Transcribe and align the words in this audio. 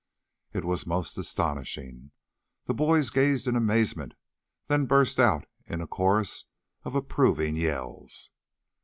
It 0.51 0.65
was 0.65 0.87
most 0.87 1.15
astonishing. 1.19 2.09
The 2.65 2.73
boys 2.73 3.11
gazed 3.11 3.45
in 3.45 3.55
amazement; 3.55 4.15
then 4.65 4.87
burst 4.87 5.19
out 5.19 5.45
in 5.67 5.79
a 5.79 5.85
chorus 5.85 6.45
of 6.83 6.95
approving 6.95 7.55
yells. 7.55 8.31